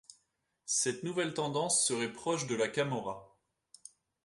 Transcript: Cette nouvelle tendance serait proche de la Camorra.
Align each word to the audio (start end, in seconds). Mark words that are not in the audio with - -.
Cette 0.65 1.03
nouvelle 1.03 1.35
tendance 1.35 1.85
serait 1.85 2.11
proche 2.11 2.47
de 2.47 2.55
la 2.55 2.67
Camorra. 2.67 3.37